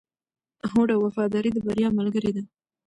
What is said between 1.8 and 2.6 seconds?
ملګري دي.